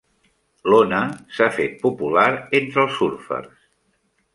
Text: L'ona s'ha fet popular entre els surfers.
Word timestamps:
L'ona 0.73 1.01
s'ha 1.37 1.49
fet 1.59 1.77
popular 1.85 2.27
entre 2.63 2.87
els 2.87 3.01
surfers. 3.03 3.59